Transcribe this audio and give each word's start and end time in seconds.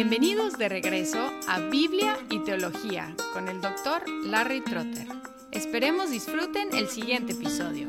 Bienvenidos 0.00 0.56
de 0.56 0.68
regreso 0.68 1.18
a 1.48 1.58
Biblia 1.58 2.16
y 2.30 2.38
Teología 2.44 3.16
con 3.32 3.48
el 3.48 3.60
doctor 3.60 4.08
Larry 4.26 4.60
Trotter. 4.60 5.08
Esperemos 5.50 6.12
disfruten 6.12 6.68
el 6.72 6.86
siguiente 6.86 7.32
episodio. 7.32 7.88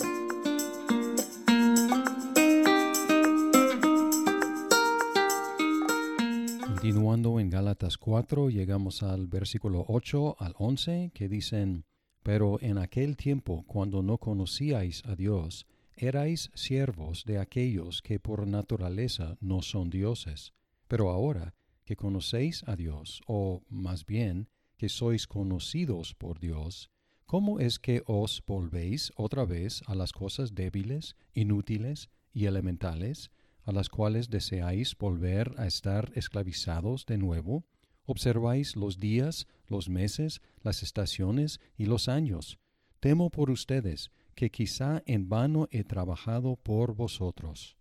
Continuando 6.65 7.39
en 7.39 7.51
Gálatas 7.51 7.99
4, 7.99 8.49
llegamos 8.49 9.03
al 9.03 9.27
versículo 9.27 9.85
8 9.87 10.37
al 10.39 10.55
11 10.57 11.11
que 11.13 11.29
dicen, 11.29 11.85
Pero 12.23 12.57
en 12.59 12.79
aquel 12.79 13.17
tiempo, 13.17 13.65
cuando 13.67 14.01
no 14.01 14.17
conocíais 14.17 15.03
a 15.05 15.15
Dios, 15.15 15.67
erais 15.95 16.49
siervos 16.55 17.23
de 17.25 17.37
aquellos 17.37 18.01
que 18.01 18.19
por 18.19 18.47
naturaleza 18.47 19.37
no 19.41 19.61
son 19.61 19.91
dioses. 19.91 20.53
Pero 20.87 21.11
ahora 21.11 21.53
que 21.89 21.95
conocéis 21.95 22.63
a 22.67 22.75
Dios, 22.75 23.19
o 23.25 23.63
más 23.67 24.05
bien 24.05 24.47
que 24.77 24.89
sois 24.89 25.25
conocidos 25.25 26.13
por 26.13 26.39
Dios, 26.39 26.91
¿cómo 27.25 27.59
es 27.59 27.79
que 27.79 28.03
os 28.05 28.43
volvéis 28.45 29.11
otra 29.15 29.43
vez 29.43 29.81
a 29.87 29.95
las 29.95 30.11
cosas 30.11 30.53
débiles, 30.53 31.15
inútiles 31.33 32.11
y 32.31 32.45
elementales, 32.45 33.31
a 33.63 33.71
las 33.71 33.89
cuales 33.89 34.29
deseáis 34.29 34.95
volver 34.95 35.55
a 35.57 35.65
estar 35.65 36.11
esclavizados 36.13 37.07
de 37.07 37.17
nuevo? 37.17 37.65
Observáis 38.05 38.75
los 38.75 38.99
días, 38.99 39.47
los 39.65 39.89
meses, 39.89 40.41
las 40.61 40.83
estaciones 40.83 41.59
y 41.75 41.85
los 41.85 42.07
años. 42.07 42.59
Temo 42.99 43.31
por 43.31 43.49
ustedes, 43.49 44.11
que 44.35 44.51
quizá 44.51 45.01
en 45.07 45.27
vano 45.27 45.67
he 45.71 45.83
trabajado 45.83 46.55
por 46.55 46.93
vosotros. 46.93 47.78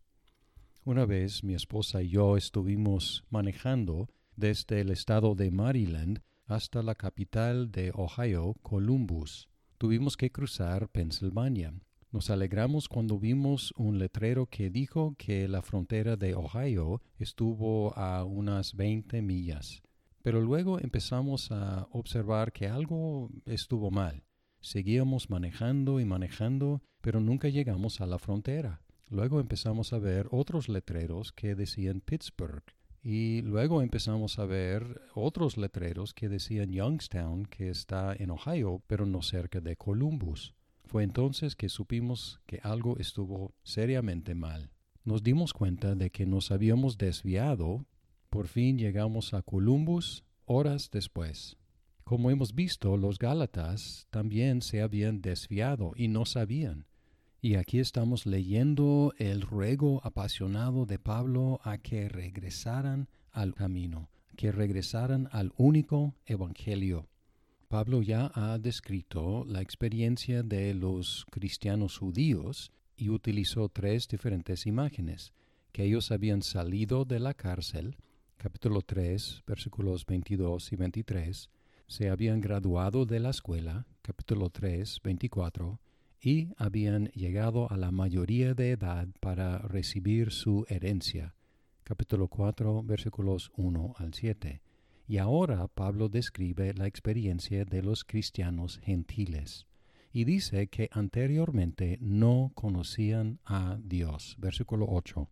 Una 0.88 1.04
vez 1.04 1.44
mi 1.44 1.52
esposa 1.52 2.02
y 2.02 2.08
yo 2.08 2.38
estuvimos 2.38 3.22
manejando 3.28 4.08
desde 4.36 4.80
el 4.80 4.88
estado 4.88 5.34
de 5.34 5.50
Maryland 5.50 6.22
hasta 6.46 6.82
la 6.82 6.94
capital 6.94 7.70
de 7.70 7.92
Ohio, 7.94 8.54
Columbus. 8.62 9.50
Tuvimos 9.76 10.16
que 10.16 10.32
cruzar 10.32 10.88
Pensilvania. 10.88 11.74
Nos 12.10 12.30
alegramos 12.30 12.88
cuando 12.88 13.18
vimos 13.18 13.74
un 13.76 13.98
letrero 13.98 14.46
que 14.46 14.70
dijo 14.70 15.14
que 15.18 15.46
la 15.46 15.60
frontera 15.60 16.16
de 16.16 16.34
Ohio 16.34 17.02
estuvo 17.18 17.92
a 17.94 18.24
unas 18.24 18.74
20 18.74 19.20
millas. 19.20 19.82
Pero 20.22 20.40
luego 20.40 20.80
empezamos 20.80 21.52
a 21.52 21.86
observar 21.92 22.50
que 22.50 22.66
algo 22.66 23.28
estuvo 23.44 23.90
mal. 23.90 24.24
Seguíamos 24.62 25.28
manejando 25.28 26.00
y 26.00 26.06
manejando, 26.06 26.80
pero 27.02 27.20
nunca 27.20 27.50
llegamos 27.50 28.00
a 28.00 28.06
la 28.06 28.18
frontera. 28.18 28.80
Luego 29.10 29.40
empezamos 29.40 29.92
a 29.92 29.98
ver 29.98 30.28
otros 30.30 30.68
letreros 30.68 31.32
que 31.32 31.54
decían 31.54 32.00
Pittsburgh. 32.00 32.62
Y 33.02 33.40
luego 33.42 33.80
empezamos 33.80 34.38
a 34.38 34.44
ver 34.44 35.00
otros 35.14 35.56
letreros 35.56 36.12
que 36.12 36.28
decían 36.28 36.72
Youngstown, 36.72 37.46
que 37.46 37.70
está 37.70 38.14
en 38.14 38.30
Ohio, 38.30 38.82
pero 38.86 39.06
no 39.06 39.22
cerca 39.22 39.60
de 39.60 39.76
Columbus. 39.76 40.54
Fue 40.84 41.04
entonces 41.04 41.56
que 41.56 41.68
supimos 41.68 42.40
que 42.44 42.60
algo 42.62 42.98
estuvo 42.98 43.54
seriamente 43.62 44.34
mal. 44.34 44.70
Nos 45.04 45.22
dimos 45.22 45.54
cuenta 45.54 45.94
de 45.94 46.10
que 46.10 46.26
nos 46.26 46.50
habíamos 46.50 46.98
desviado. 46.98 47.86
Por 48.28 48.46
fin 48.46 48.76
llegamos 48.76 49.32
a 49.32 49.40
Columbus 49.40 50.24
horas 50.44 50.90
después. 50.90 51.56
Como 52.04 52.30
hemos 52.30 52.54
visto, 52.54 52.96
los 52.98 53.18
Gálatas 53.18 54.06
también 54.10 54.60
se 54.60 54.82
habían 54.82 55.22
desviado 55.22 55.92
y 55.96 56.08
no 56.08 56.26
sabían. 56.26 56.87
Y 57.40 57.54
aquí 57.54 57.78
estamos 57.78 58.26
leyendo 58.26 59.14
el 59.16 59.42
ruego 59.42 60.00
apasionado 60.02 60.86
de 60.86 60.98
Pablo 60.98 61.60
a 61.62 61.78
que 61.78 62.08
regresaran 62.08 63.08
al 63.30 63.54
camino, 63.54 64.08
que 64.34 64.50
regresaran 64.50 65.28
al 65.30 65.52
único 65.56 66.16
evangelio. 66.26 67.06
Pablo 67.68 68.02
ya 68.02 68.32
ha 68.34 68.58
descrito 68.58 69.44
la 69.44 69.60
experiencia 69.60 70.42
de 70.42 70.74
los 70.74 71.26
cristianos 71.30 71.98
judíos 71.98 72.72
y 72.96 73.08
utilizó 73.08 73.68
tres 73.68 74.08
diferentes 74.08 74.66
imágenes, 74.66 75.32
que 75.70 75.84
ellos 75.84 76.10
habían 76.10 76.42
salido 76.42 77.04
de 77.04 77.20
la 77.20 77.34
cárcel, 77.34 77.98
capítulo 78.36 78.82
3, 78.82 79.44
versículos 79.46 80.04
22 80.06 80.72
y 80.72 80.76
23, 80.76 81.50
se 81.86 82.10
habían 82.10 82.40
graduado 82.40 83.06
de 83.06 83.20
la 83.20 83.30
escuela, 83.30 83.86
capítulo 84.02 84.50
3, 84.50 84.98
24, 85.04 85.78
y 86.20 86.48
habían 86.56 87.06
llegado 87.08 87.70
a 87.70 87.76
la 87.76 87.90
mayoría 87.90 88.54
de 88.54 88.72
edad 88.72 89.08
para 89.20 89.58
recibir 89.58 90.32
su 90.32 90.64
herencia, 90.68 91.34
capítulo 91.84 92.28
4, 92.28 92.82
versículos 92.82 93.52
1 93.56 93.94
al 93.96 94.14
7. 94.14 94.60
Y 95.06 95.18
ahora 95.18 95.68
Pablo 95.68 96.08
describe 96.08 96.74
la 96.74 96.86
experiencia 96.86 97.64
de 97.64 97.82
los 97.82 98.04
cristianos 98.04 98.78
gentiles 98.82 99.66
y 100.12 100.24
dice 100.24 100.68
que 100.68 100.88
anteriormente 100.92 101.98
no 102.00 102.52
conocían 102.54 103.38
a 103.44 103.78
Dios, 103.82 104.36
versículo 104.38 104.86
8. 104.88 105.28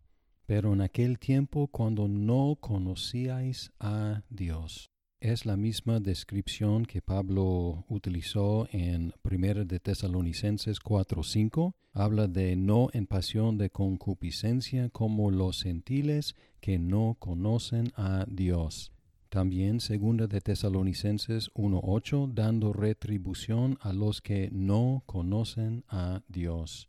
Pero 0.46 0.72
en 0.72 0.80
aquel 0.80 1.18
tiempo 1.18 1.66
cuando 1.66 2.08
no 2.08 2.56
conocíais 2.60 3.72
a 3.80 4.22
Dios, 4.30 4.90
es 5.20 5.46
la 5.46 5.56
misma 5.56 5.98
descripción 6.00 6.84
que 6.84 7.00
Pablo 7.00 7.84
utilizó 7.88 8.68
en 8.70 9.12
1 9.22 9.64
de 9.64 9.80
Tesalonicenses 9.80 10.78
4:5. 10.80 11.74
Habla 11.92 12.28
de 12.28 12.56
no 12.56 12.88
en 12.92 13.06
pasión 13.06 13.56
de 13.56 13.70
concupiscencia 13.70 14.90
como 14.90 15.30
los 15.30 15.62
gentiles 15.62 16.34
que 16.60 16.78
no 16.78 17.16
conocen 17.18 17.92
a 17.96 18.26
Dios. 18.28 18.92
También 19.30 19.78
2 19.78 20.28
de 20.28 20.40
Tesalonicenses 20.40 21.50
1:8 21.54 22.30
dando 22.32 22.72
retribución 22.72 23.78
a 23.80 23.92
los 23.92 24.20
que 24.20 24.50
no 24.52 25.02
conocen 25.06 25.84
a 25.88 26.22
Dios. 26.28 26.88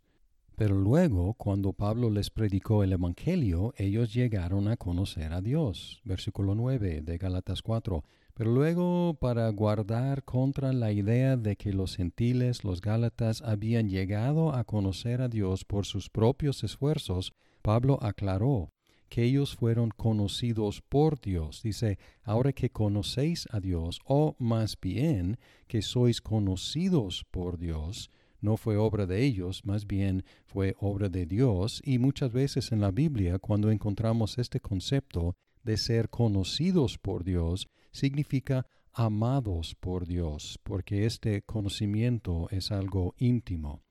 Pero 0.58 0.76
luego, 0.76 1.36
cuando 1.36 1.72
Pablo 1.72 2.10
les 2.10 2.32
predicó 2.32 2.84
el 2.84 2.92
Evangelio, 2.92 3.76
ellos 3.78 4.12
llegaron 4.12 4.68
a 4.68 4.76
conocer 4.76 5.32
a 5.32 5.40
Dios. 5.40 6.02
Versículo 6.04 6.56
9 6.56 7.02
de 7.04 7.18
Galatas 7.20 7.62
4. 7.62 8.04
Pero 8.34 8.52
luego, 8.52 9.14
para 9.22 9.48
guardar 9.50 10.24
contra 10.24 10.74
la 10.74 10.92
idea 10.92 11.38
de 11.38 11.58
que 11.58 11.74
los 11.74 11.96
gentiles, 11.96 12.64
los 12.64 12.82
Gálatas, 12.82 13.44
habían 13.44 13.88
llegado 13.88 14.52
a 14.52 14.64
conocer 14.64 15.22
a 15.22 15.28
Dios 15.28 15.64
por 15.64 15.86
sus 15.86 16.10
propios 16.10 16.64
esfuerzos, 16.64 17.34
Pablo 17.62 18.00
aclaró 18.02 18.72
que 19.10 19.26
ellos 19.26 19.56
fueron 19.56 19.92
conocidos 19.92 20.82
por 20.82 21.22
Dios. 21.22 21.62
Dice, 21.62 22.00
ahora 22.24 22.52
que 22.52 22.72
conocéis 22.72 23.48
a 23.52 23.60
Dios, 23.60 24.00
o 24.06 24.36
más 24.40 24.76
bien 24.82 25.38
que 25.68 25.84
sois 25.84 26.20
conocidos 26.20 27.26
por 27.30 27.60
Dios, 27.60 28.10
no 28.42 28.58
fue 28.58 28.78
obra 28.78 29.06
de 29.06 29.24
ellos, 29.24 29.66
más 29.66 29.88
bien 29.88 30.24
fue 30.46 30.76
obra 30.80 31.10
de 31.10 31.26
Dios, 31.26 31.82
y 31.86 32.00
muchas 32.00 32.32
veces 32.32 32.72
en 32.72 32.82
la 32.82 32.92
Biblia 32.92 33.40
cuando 33.40 33.72
encontramos 33.72 34.38
este 34.38 34.60
concepto 34.60 35.36
de 35.64 35.78
ser 35.78 36.10
conocidos 36.10 36.98
por 36.98 37.24
Dios, 37.24 37.68
significa 37.92 38.66
amados 38.94 39.76
por 39.76 40.08
Dios, 40.08 40.60
porque 40.64 41.06
este 41.06 41.42
conocimiento 41.44 42.48
es 42.52 42.72
algo 42.72 43.14
íntimo. 43.18 43.84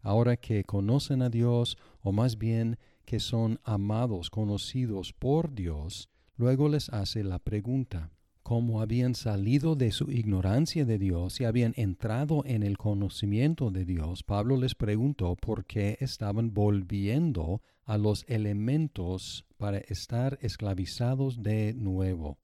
Ahora 0.00 0.36
que 0.36 0.64
conocen 0.64 1.22
a 1.22 1.30
Dios, 1.30 1.76
o 2.00 2.12
más 2.12 2.38
bien 2.38 2.78
que 3.04 3.20
son 3.20 3.60
amados, 3.64 4.30
conocidos 4.30 5.12
por 5.12 5.54
Dios, 5.54 6.08
luego 6.36 6.68
les 6.68 6.88
hace 6.90 7.24
la 7.24 7.38
pregunta, 7.38 8.10
como 8.48 8.80
habían 8.80 9.14
salido 9.14 9.76
de 9.76 9.92
su 9.92 10.10
ignorancia 10.10 10.86
de 10.86 10.96
Dios 10.96 11.38
y 11.38 11.44
habían 11.44 11.74
entrado 11.76 12.44
en 12.46 12.62
el 12.62 12.78
conocimiento 12.78 13.70
de 13.70 13.84
Dios, 13.84 14.22
Pablo 14.22 14.56
les 14.56 14.74
preguntó 14.74 15.36
por 15.36 15.66
qué 15.66 15.98
estaban 16.00 16.54
volviendo 16.54 17.60
a 17.84 17.98
los 17.98 18.24
elementos 18.26 19.44
para 19.58 19.76
estar 19.76 20.38
esclavizados 20.40 21.42
de 21.42 21.74
nuevo. 21.74 22.38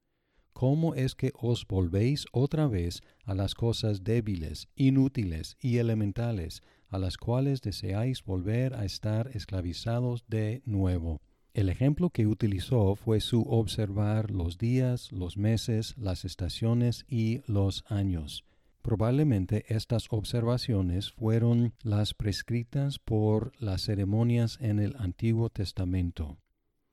¿Cómo 0.52 0.94
es 0.94 1.14
que 1.14 1.32
os 1.40 1.66
volvéis 1.66 2.26
otra 2.32 2.66
vez 2.66 3.00
a 3.24 3.34
las 3.34 3.54
cosas 3.54 4.04
débiles, 4.04 4.68
inútiles 4.76 5.56
y 5.58 5.78
elementales, 5.78 6.62
a 6.88 6.98
las 6.98 7.16
cuales 7.16 7.62
deseáis 7.62 8.22
volver 8.22 8.74
a 8.74 8.84
estar 8.84 9.30
esclavizados 9.32 10.26
de 10.28 10.60
nuevo? 10.66 11.22
El 11.54 11.68
ejemplo 11.68 12.10
que 12.10 12.26
utilizó 12.26 12.96
fue 12.96 13.20
su 13.20 13.42
observar 13.42 14.32
los 14.32 14.58
días, 14.58 15.12
los 15.12 15.36
meses, 15.36 15.94
las 15.96 16.24
estaciones 16.24 17.04
y 17.08 17.42
los 17.46 17.84
años. 17.86 18.44
Probablemente 18.82 19.64
estas 19.68 20.08
observaciones 20.10 21.12
fueron 21.12 21.72
las 21.84 22.12
prescritas 22.12 22.98
por 22.98 23.52
las 23.60 23.82
ceremonias 23.82 24.58
en 24.60 24.80
el 24.80 24.96
Antiguo 24.98 25.48
Testamento. 25.48 26.38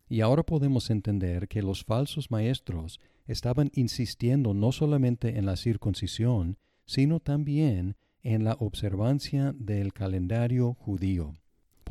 Y 0.08 0.22
ahora 0.22 0.44
podemos 0.44 0.92
entender 0.92 1.48
que 1.48 1.64
los 1.64 1.84
falsos 1.84 2.30
maestros 2.30 3.00
estaban 3.26 3.72
insistiendo 3.74 4.54
no 4.54 4.72
solamente 4.72 5.40
en 5.40 5.48
la 5.48 5.56
circuncisión, 5.56 6.60
sino 6.86 7.20
también 7.20 7.96
en 8.22 8.44
la 8.44 8.54
observancia 8.60 9.56
del 9.58 9.92
calendario 9.92 10.76
judío 10.76 11.41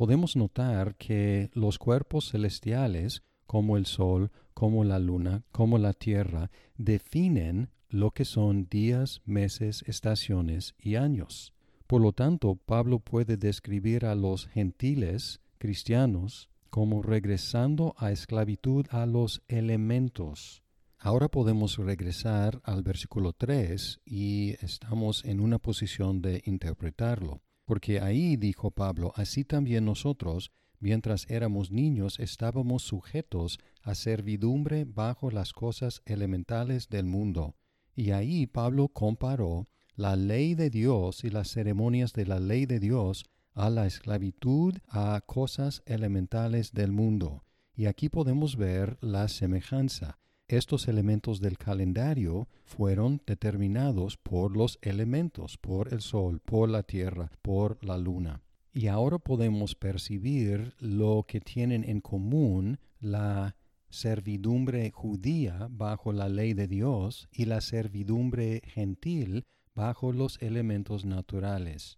podemos 0.01 0.35
notar 0.35 0.95
que 0.95 1.51
los 1.53 1.77
cuerpos 1.77 2.31
celestiales, 2.31 3.21
como 3.45 3.77
el 3.77 3.85
sol, 3.85 4.31
como 4.55 4.83
la 4.83 4.97
luna, 4.97 5.43
como 5.51 5.77
la 5.77 5.93
tierra, 5.93 6.49
definen 6.75 7.69
lo 7.87 8.09
que 8.09 8.25
son 8.25 8.65
días, 8.67 9.21
meses, 9.25 9.83
estaciones 9.85 10.73
y 10.79 10.95
años. 10.95 11.53
Por 11.85 12.01
lo 12.01 12.13
tanto, 12.13 12.55
Pablo 12.55 12.97
puede 12.97 13.37
describir 13.37 14.07
a 14.07 14.15
los 14.15 14.47
gentiles 14.47 15.39
cristianos 15.59 16.49
como 16.71 17.03
regresando 17.03 17.93
a 17.95 18.11
esclavitud 18.11 18.87
a 18.89 19.05
los 19.05 19.43
elementos. 19.49 20.63
Ahora 20.97 21.27
podemos 21.27 21.77
regresar 21.77 22.59
al 22.63 22.81
versículo 22.81 23.33
3 23.33 24.01
y 24.03 24.55
estamos 24.65 25.23
en 25.25 25.41
una 25.41 25.59
posición 25.59 26.23
de 26.23 26.41
interpretarlo, 26.45 27.43
porque 27.71 28.01
ahí 28.01 28.35
dijo 28.35 28.69
Pablo, 28.69 29.13
así 29.15 29.45
también 29.45 29.85
nosotros, 29.85 30.51
mientras 30.81 31.25
éramos 31.29 31.71
niños, 31.71 32.19
estábamos 32.19 32.83
sujetos 32.83 33.59
a 33.81 33.95
servidumbre 33.95 34.83
bajo 34.83 35.31
las 35.31 35.53
cosas 35.53 36.01
elementales 36.03 36.89
del 36.89 37.05
mundo. 37.05 37.55
Y 37.95 38.11
ahí 38.11 38.45
Pablo 38.45 38.89
comparó 38.89 39.69
la 39.95 40.17
ley 40.17 40.53
de 40.53 40.69
Dios 40.69 41.23
y 41.23 41.29
las 41.29 41.47
ceremonias 41.47 42.11
de 42.11 42.25
la 42.25 42.41
ley 42.41 42.65
de 42.65 42.81
Dios 42.81 43.23
a 43.53 43.69
la 43.69 43.87
esclavitud 43.87 44.73
a 44.89 45.21
cosas 45.25 45.81
elementales 45.85 46.73
del 46.73 46.91
mundo. 46.91 47.45
Y 47.73 47.85
aquí 47.85 48.09
podemos 48.09 48.57
ver 48.57 48.97
la 48.99 49.29
semejanza. 49.29 50.19
Estos 50.51 50.89
elementos 50.89 51.39
del 51.39 51.57
calendario 51.57 52.49
fueron 52.65 53.21
determinados 53.25 54.17
por 54.17 54.57
los 54.57 54.79
elementos, 54.81 55.57
por 55.57 55.93
el 55.93 56.01
sol, 56.01 56.41
por 56.41 56.67
la 56.67 56.83
tierra, 56.83 57.31
por 57.41 57.81
la 57.85 57.97
luna. 57.97 58.41
Y 58.73 58.87
ahora 58.87 59.17
podemos 59.17 59.75
percibir 59.75 60.73
lo 60.77 61.23
que 61.25 61.39
tienen 61.39 61.85
en 61.85 62.01
común 62.01 62.79
la 62.99 63.55
servidumbre 63.89 64.91
judía 64.91 65.69
bajo 65.71 66.11
la 66.11 66.27
ley 66.27 66.53
de 66.53 66.67
Dios 66.67 67.29
y 67.31 67.45
la 67.45 67.61
servidumbre 67.61 68.61
gentil 68.65 69.45
bajo 69.73 70.11
los 70.11 70.37
elementos 70.41 71.05
naturales. 71.05 71.97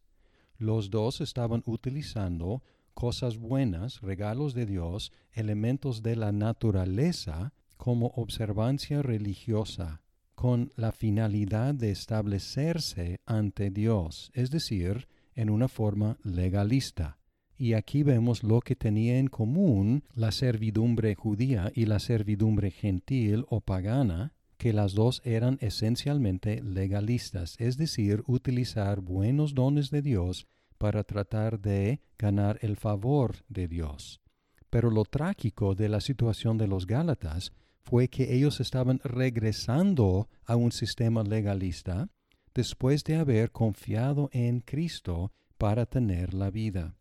Los 0.59 0.91
dos 0.91 1.21
estaban 1.21 1.63
utilizando 1.65 2.61
cosas 2.93 3.39
buenas, 3.39 4.01
regalos 4.01 4.53
de 4.53 4.67
Dios, 4.67 5.11
elementos 5.31 6.03
de 6.03 6.15
la 6.15 6.31
naturaleza 6.31 7.51
como 7.77 8.07
observancia 8.15 9.01
religiosa, 9.01 10.01
con 10.35 10.71
la 10.75 10.91
finalidad 10.91 11.73
de 11.73 11.91
establecerse 11.91 13.19
ante 13.25 13.69
Dios, 13.69 14.31
es 14.33 14.51
decir, 14.51 15.07
en 15.35 15.49
una 15.49 15.67
forma 15.67 16.17
legalista. 16.23 17.17
Y 17.57 17.73
aquí 17.73 18.03
vemos 18.03 18.43
lo 18.43 18.59
que 18.61 18.75
tenía 18.75 19.19
en 19.19 19.27
común 19.27 20.03
la 20.13 20.31
servidumbre 20.31 21.15
judía 21.15 21.71
y 21.73 21.85
la 21.85 21.99
servidumbre 21.99 22.71
gentil 22.71 23.45
o 23.47 23.61
pagana, 23.61 24.33
que 24.57 24.73
las 24.73 24.93
dos 24.93 25.21
eran 25.23 25.57
esencialmente 25.61 26.61
legalistas, 26.63 27.55
es 27.59 27.77
decir, 27.77 28.23
utilizar 28.27 29.01
buenos 29.01 29.53
dones 29.53 29.91
de 29.91 30.01
Dios 30.01 30.47
para 30.77 31.03
tratar 31.03 31.59
de 31.59 32.01
ganar 32.17 32.59
el 32.61 32.75
favor 32.77 33.43
de 33.47 33.67
Dios. 33.67 34.21
Pero 34.69 34.89
lo 34.89 35.05
trágico 35.05 35.75
de 35.75 35.89
la 35.89 36.01
situación 36.01 36.57
de 36.57 36.67
los 36.67 36.87
Gálatas 36.87 37.53
fue 37.83 38.07
que 38.07 38.33
ellos 38.33 38.59
estaban 38.59 38.99
regresando 39.03 40.29
a 40.45 40.55
un 40.55 40.71
sistema 40.71 41.23
legalista 41.23 42.09
después 42.53 43.03
de 43.03 43.15
haber 43.17 43.51
confiado 43.51 44.29
en 44.31 44.61
Cristo 44.61 45.31
para 45.57 45.85
tener 45.85 46.33
la 46.33 46.49
vida. 46.49 46.95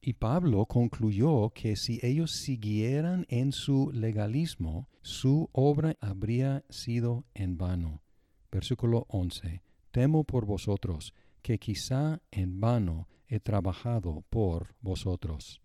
Y 0.00 0.14
Pablo 0.14 0.66
concluyó 0.66 1.50
que 1.50 1.76
si 1.76 2.00
ellos 2.02 2.32
siguieran 2.32 3.24
en 3.28 3.52
su 3.52 3.92
legalismo, 3.92 4.88
su 5.02 5.48
obra 5.52 5.96
habría 6.00 6.64
sido 6.70 7.24
en 7.34 7.56
vano. 7.56 8.02
Versículo 8.50 9.06
11. 9.08 9.62
Temo 9.92 10.24
por 10.24 10.44
vosotros, 10.44 11.14
que 11.40 11.58
quizá 11.58 12.20
en 12.30 12.60
vano 12.60 13.08
he 13.28 13.38
trabajado 13.38 14.24
por 14.28 14.74
vosotros. 14.80 15.62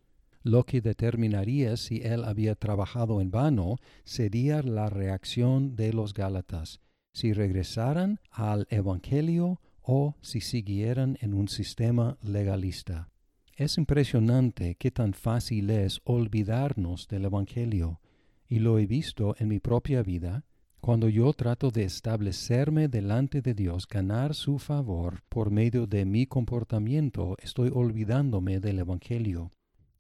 Lo 0.48 0.66
que 0.66 0.80
determinaría 0.80 1.76
si 1.76 1.98
él 1.98 2.24
había 2.24 2.56
trabajado 2.56 3.20
en 3.20 3.32
vano 3.32 3.76
sería 4.06 4.62
la 4.62 4.90
reacción 4.90 5.76
de 5.76 5.92
los 5.92 6.14
Gálatas, 6.14 6.80
si 7.12 7.34
regresaran 7.34 8.22
al 8.32 8.66
Evangelio 8.70 9.60
o 9.82 10.16
si 10.22 10.40
siguieran 10.40 11.18
en 11.20 11.34
un 11.34 11.50
sistema 11.50 12.18
legalista. 12.22 13.10
Es 13.58 13.78
impresionante 13.78 14.76
qué 14.76 14.90
tan 14.90 15.12
fácil 15.12 15.70
es 15.70 16.00
olvidarnos 16.06 17.10
del 17.10 17.26
Evangelio, 17.26 18.00
y 18.48 18.60
lo 18.60 18.80
he 18.80 18.86
visto 18.86 19.36
en 19.40 19.50
mi 19.50 19.60
propia 19.60 20.02
vida, 20.02 20.46
cuando 20.80 21.10
yo 21.10 21.34
trato 21.34 21.72
de 21.72 21.84
establecerme 21.84 22.88
delante 22.88 23.42
de 23.42 23.54
Dios, 23.54 23.86
ganar 23.86 24.34
su 24.34 24.60
favor 24.60 25.24
por 25.28 25.52
medio 25.52 25.88
de 25.88 26.06
mi 26.06 26.26
comportamiento, 26.26 27.36
estoy 27.44 27.70
olvidándome 27.74 28.62
del 28.62 28.80
Evangelio. 28.80 29.52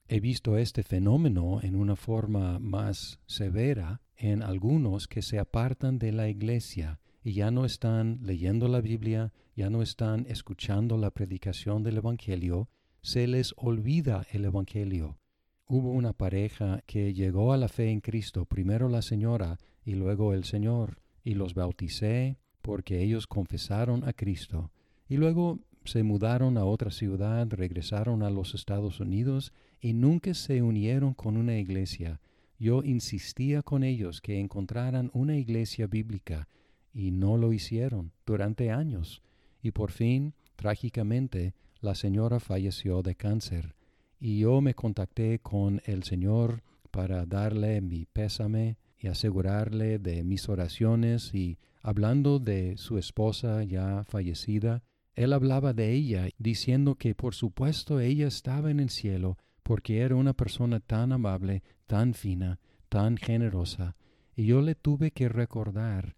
He 0.10 0.22
visto 0.22 0.58
este 0.58 0.84
fenómeno 0.84 1.60
en 1.62 1.76
una 1.76 1.98
forma 1.98 2.60
más 2.60 3.20
severa 3.26 4.00
en 4.16 4.42
algunos 4.42 5.10
que 5.10 5.22
se 5.22 5.38
apartan 5.38 6.00
de 6.00 6.14
la 6.14 6.30
iglesia 6.30 7.02
y 7.26 7.34
ya 7.34 7.52
no 7.52 7.66
están 7.66 8.20
leyendo 8.22 8.70
la 8.70 8.80
Biblia, 8.80 9.34
ya 9.54 9.70
no 9.70 9.82
están 9.82 10.26
escuchando 10.30 10.98
la 10.98 11.12
predicación 11.12 11.84
del 11.84 11.98
Evangelio, 11.98 12.70
se 13.02 13.28
les 13.28 13.54
olvida 13.58 14.26
el 14.32 14.46
Evangelio. 14.46 15.20
Hubo 15.68 15.92
una 15.92 16.14
pareja 16.14 16.82
que 16.86 17.14
llegó 17.14 17.52
a 17.52 17.58
la 17.58 17.68
fe 17.68 17.92
en 17.92 18.00
Cristo, 18.00 18.46
primero 18.46 18.88
la 18.88 19.02
señora 19.02 19.58
y 19.84 19.96
luego 19.96 20.34
el 20.34 20.46
Señor, 20.46 21.02
y 21.22 21.34
los 21.34 21.54
bauticé 21.54 22.38
porque 22.62 23.04
ellos 23.04 23.28
confesaron 23.28 24.08
a 24.08 24.14
Cristo, 24.14 24.72
y 25.10 25.18
luego 25.18 25.60
se 25.88 26.04
mudaron 26.04 26.58
a 26.58 26.66
otra 26.66 26.92
ciudad, 26.92 27.48
regresaron 27.50 28.22
a 28.22 28.30
los 28.30 28.54
Estados 28.54 29.00
Unidos 29.00 29.54
y 29.80 29.94
nunca 29.94 30.34
se 30.34 30.62
unieron 30.62 31.14
con 31.14 31.38
una 31.38 31.58
iglesia. 31.58 32.20
Yo 32.60 32.84
insistía 32.84 33.62
con 33.62 33.84
ellos 33.84 34.22
que 34.22 34.40
encontraran 34.40 35.10
una 35.14 35.38
iglesia 35.38 35.88
bíblica 35.88 36.48
y 36.94 37.12
no 37.12 37.38
lo 37.38 37.54
hicieron 37.54 38.12
durante 38.26 38.72
años. 38.72 39.22
Y 39.62 39.72
por 39.72 39.92
fin, 39.92 40.34
trágicamente, 40.56 41.54
la 41.82 41.96
señora 41.96 42.40
falleció 42.40 43.02
de 43.04 43.16
cáncer. 43.16 43.76
Y 44.20 44.40
yo 44.40 44.62
me 44.62 44.74
contacté 44.74 45.40
con 45.40 45.82
el 45.86 46.04
Señor 46.04 46.64
para 46.90 47.26
darle 47.26 47.82
mi 47.82 48.06
pésame 48.06 48.78
y 48.98 49.08
asegurarle 49.08 50.00
de 50.00 50.24
mis 50.24 50.50
oraciones 50.50 51.34
y 51.36 51.60
hablando 51.82 52.40
de 52.40 52.78
su 52.78 52.98
esposa 52.98 53.64
ya 53.64 54.04
fallecida, 54.04 54.82
él 55.18 55.34
hablaba 55.34 55.74
de 55.74 55.94
ella, 55.94 56.30
diciendo 56.38 56.94
que 56.94 57.16
por 57.16 57.34
supuesto 57.34 58.00
ella 58.00 58.28
estaba 58.28 58.70
en 58.70 58.80
el 58.80 58.92
cielo 58.92 59.38
porque 59.64 60.02
era 60.02 60.16
una 60.16 60.34
persona 60.34 60.80
tan 60.80 61.12
amable, 61.12 61.64
tan 61.88 62.14
fina, 62.14 62.60
tan 62.88 63.18
generosa, 63.18 63.96
y 64.36 64.46
yo 64.46 64.62
le 64.62 64.76
tuve 64.76 65.10
que 65.10 65.28
recordar 65.28 66.16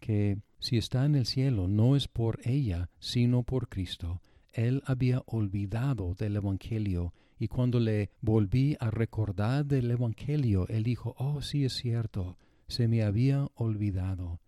que 0.00 0.38
si 0.58 0.78
está 0.78 1.04
en 1.04 1.14
el 1.14 1.26
cielo 1.26 1.68
no 1.68 1.94
es 1.94 2.08
por 2.08 2.40
ella, 2.42 2.90
sino 2.98 3.44
por 3.44 3.68
Cristo. 3.68 4.20
Él 4.52 4.82
había 4.84 5.22
olvidado 5.26 6.14
del 6.14 6.34
Evangelio 6.34 7.14
y 7.38 7.46
cuando 7.46 7.78
le 7.78 8.10
volví 8.20 8.76
a 8.80 8.90
recordar 8.90 9.64
del 9.64 9.92
Evangelio, 9.92 10.66
él 10.66 10.82
dijo, 10.82 11.14
oh 11.18 11.40
sí 11.40 11.64
es 11.64 11.74
cierto, 11.74 12.36
se 12.66 12.88
me 12.88 13.04
había 13.04 13.46
olvidado. 13.54 14.40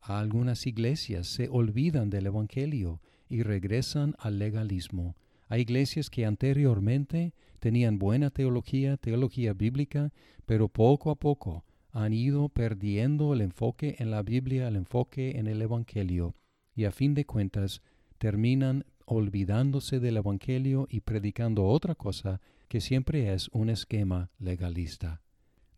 Algunas 0.00 0.68
iglesias 0.68 1.26
se 1.26 1.48
olvidan 1.48 2.10
del 2.10 2.26
Evangelio 2.26 3.00
y 3.28 3.42
regresan 3.42 4.14
al 4.18 4.38
legalismo. 4.38 5.16
Hay 5.48 5.62
iglesias 5.62 6.10
que 6.10 6.26
anteriormente 6.26 7.34
tenían 7.60 7.98
buena 7.98 8.30
teología, 8.30 8.96
teología 8.96 9.52
bíblica, 9.52 10.12
pero 10.46 10.68
poco 10.68 11.10
a 11.10 11.14
poco 11.16 11.64
han 11.92 12.12
ido 12.12 12.48
perdiendo 12.48 13.34
el 13.34 13.40
enfoque 13.40 13.96
en 13.98 14.10
la 14.10 14.22
Biblia, 14.22 14.68
el 14.68 14.76
enfoque 14.76 15.38
en 15.38 15.46
el 15.46 15.62
Evangelio, 15.62 16.34
y 16.74 16.84
a 16.84 16.90
fin 16.90 17.14
de 17.14 17.24
cuentas 17.24 17.82
terminan 18.18 18.84
olvidándose 19.06 20.00
del 20.00 20.16
Evangelio 20.16 20.86
y 20.90 21.00
predicando 21.00 21.64
otra 21.66 21.94
cosa 21.94 22.40
que 22.68 22.80
siempre 22.80 23.32
es 23.32 23.48
un 23.52 23.70
esquema 23.70 24.30
legalista. 24.38 25.22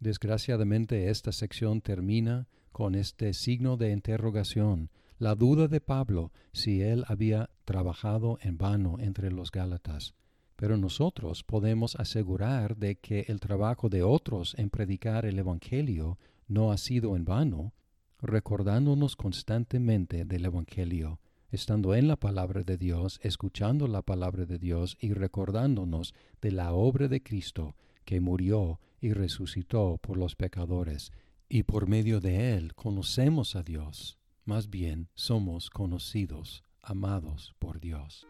Desgraciadamente 0.00 1.10
esta 1.10 1.32
sección 1.32 1.80
termina 1.80 2.48
con 2.72 2.94
este 2.94 3.32
signo 3.34 3.76
de 3.76 3.92
interrogación, 3.92 4.90
la 5.18 5.34
duda 5.34 5.66
de 5.68 5.80
Pablo 5.80 6.32
si 6.52 6.82
él 6.82 7.04
había 7.08 7.50
trabajado 7.64 8.38
en 8.42 8.58
vano 8.58 8.96
entre 8.98 9.30
los 9.30 9.50
Gálatas. 9.50 10.14
Pero 10.56 10.76
nosotros 10.76 11.42
podemos 11.42 11.96
asegurar 11.96 12.76
de 12.76 12.96
que 12.96 13.26
el 13.28 13.40
trabajo 13.40 13.88
de 13.88 14.02
otros 14.02 14.54
en 14.58 14.70
predicar 14.70 15.26
el 15.26 15.38
Evangelio 15.38 16.18
no 16.48 16.72
ha 16.72 16.78
sido 16.78 17.16
en 17.16 17.24
vano, 17.24 17.74
recordándonos 18.20 19.16
constantemente 19.16 20.24
del 20.24 20.46
Evangelio, 20.46 21.20
estando 21.50 21.94
en 21.94 22.08
la 22.08 22.16
palabra 22.16 22.62
de 22.62 22.76
Dios, 22.76 23.20
escuchando 23.22 23.86
la 23.88 24.02
palabra 24.02 24.46
de 24.46 24.58
Dios 24.58 24.96
y 25.00 25.12
recordándonos 25.12 26.14
de 26.40 26.52
la 26.52 26.72
obra 26.72 27.08
de 27.08 27.22
Cristo 27.22 27.76
que 28.04 28.20
murió 28.20 28.80
y 29.00 29.12
resucitó 29.12 29.98
por 29.98 30.16
los 30.16 30.36
pecadores, 30.36 31.12
y 31.48 31.62
por 31.62 31.86
medio 31.86 32.20
de 32.20 32.54
él 32.54 32.74
conocemos 32.74 33.54
a 33.56 33.62
Dios, 33.62 34.18
más 34.46 34.70
bien 34.70 35.08
somos 35.14 35.68
conocidos, 35.70 36.64
amados 36.80 37.54
por 37.58 37.80
Dios. 37.80 38.26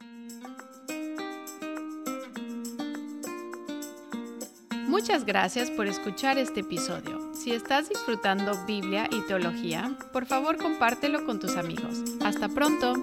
Muchas 4.89 5.27
gracias 5.27 5.71
por 5.71 5.87
escuchar 5.87 6.39
este 6.39 6.61
episodio. 6.61 7.35
Si 7.35 7.53
estás 7.53 7.89
disfrutando 7.91 8.53
Biblia 8.67 9.09
y 9.13 9.21
teología, 9.27 9.97
por 10.13 10.27
favor 10.27 10.57
compártelo 10.57 11.27
con 11.27 11.39
tus 11.39 11.57
amigos. 11.57 12.03
Hasta 12.25 12.49
pronto. 12.49 12.95